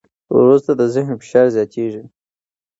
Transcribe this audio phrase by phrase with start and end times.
[0.37, 2.03] وروسته د ذهن فشار زیاتېږي.